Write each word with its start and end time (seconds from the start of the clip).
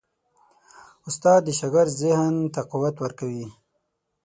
استاد 1.07 1.39
د 1.45 1.49
شاګرد 1.59 1.91
ذهن 2.01 2.33
ته 2.53 2.61
قوت 2.71 2.95
ورکوي. 2.99 3.47